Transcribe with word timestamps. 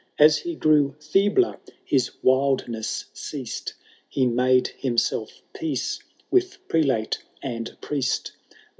As 0.17 0.39
he 0.39 0.55
grew 0.55 0.95
feebler, 0.99 1.59
his 1.85 2.09
wildness 2.23 3.05
ceased. 3.13 3.75
He 4.09 4.25
made 4.25 4.69
himself 4.69 5.43
peace 5.53 6.01
with 6.31 6.57
prelate 6.67 7.19
and 7.43 7.77
priest. 7.81 8.31